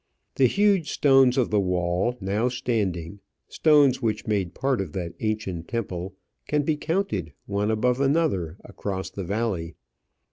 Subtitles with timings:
[0.33, 5.67] The huge stones of the wall now standing, stones which made part of that ancient
[5.67, 6.15] temple,
[6.47, 9.75] can be counted, one above another, across the valley.